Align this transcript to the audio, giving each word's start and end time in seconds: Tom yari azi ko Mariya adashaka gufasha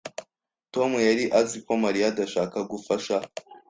Tom 0.73 0.91
yari 1.07 1.23
azi 1.39 1.57
ko 1.65 1.71
Mariya 1.83 2.05
adashaka 2.11 2.57
gufasha 2.71 3.15